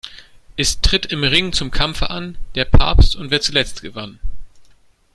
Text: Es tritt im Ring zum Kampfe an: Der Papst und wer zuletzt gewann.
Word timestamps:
Es 0.57 0.81
tritt 0.81 1.05
im 1.11 1.23
Ring 1.23 1.53
zum 1.53 1.69
Kampfe 1.69 2.09
an: 2.09 2.35
Der 2.55 2.65
Papst 2.65 3.15
und 3.15 3.29
wer 3.29 3.39
zuletzt 3.39 3.83
gewann. 3.83 4.17